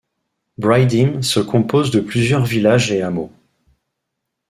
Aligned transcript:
Bridhim 0.57 1.21
se 1.21 1.39
compose 1.39 1.91
de 1.91 1.99
plusieurs 1.99 2.43
villages 2.43 2.91
et 2.91 3.03
hameaux. 3.03 3.31